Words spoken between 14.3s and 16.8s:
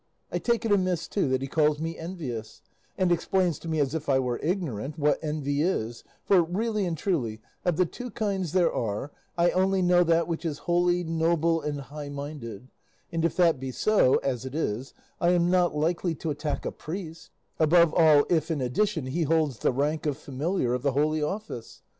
it is, I am not likely to attack a